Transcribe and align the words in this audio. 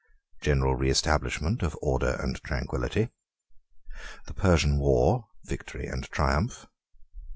—General 0.41 0.73
Reestablishment 0.73 1.61
Of 1.61 1.77
Order 1.79 2.17
And 2.19 2.41
Tranquillity.—The 2.43 4.33
Persian 4.33 4.79
War, 4.79 5.25
Victory, 5.45 5.85
And 5.85 6.05
Triumph. 6.09 6.65